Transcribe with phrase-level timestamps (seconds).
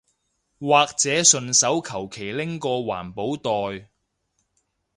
[0.59, 3.87] 或者順手求其拎個環保袋